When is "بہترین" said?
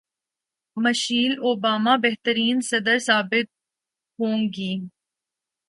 2.03-2.57